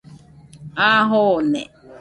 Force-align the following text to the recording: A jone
A 0.85 0.89
jone 1.11 1.61